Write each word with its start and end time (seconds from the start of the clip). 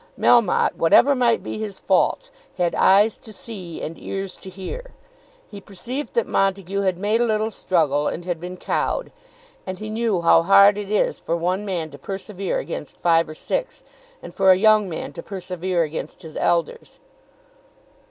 Melmotte, 0.19 0.73
whatever 0.77 1.13
might 1.13 1.43
be 1.43 1.59
his 1.59 1.77
faults, 1.79 2.31
had 2.57 2.73
eyes 2.73 3.19
to 3.19 3.31
see 3.31 3.83
and 3.83 3.99
ears 3.99 4.35
to 4.37 4.49
hear. 4.49 4.95
He 5.45 5.61
perceived 5.61 6.15
that 6.15 6.25
Montague 6.25 6.81
had 6.81 6.97
made 6.97 7.21
a 7.21 7.25
little 7.25 7.51
struggle 7.51 8.07
and 8.07 8.25
had 8.25 8.39
been 8.39 8.57
cowed; 8.57 9.11
and 9.63 9.77
he 9.77 9.91
knew 9.91 10.21
how 10.23 10.41
hard 10.41 10.75
it 10.79 10.89
is 10.89 11.19
for 11.19 11.37
one 11.37 11.65
man 11.67 11.91
to 11.91 11.99
persevere 11.99 12.57
against 12.57 12.97
five 12.97 13.29
or 13.29 13.35
six, 13.35 13.83
and 14.23 14.33
for 14.33 14.49
a 14.49 14.55
young 14.57 14.89
man 14.89 15.13
to 15.13 15.21
persevere 15.21 15.83
against 15.83 16.23
his 16.23 16.35
elders. 16.35 16.97